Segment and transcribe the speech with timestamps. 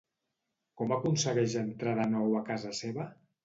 [0.81, 3.11] Com aconsegueix entrar de nou a casa seva?